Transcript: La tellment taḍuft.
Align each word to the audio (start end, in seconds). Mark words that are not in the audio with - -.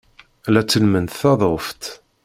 La 0.53 0.61
tellment 0.69 1.11
taḍuft. 1.19 1.83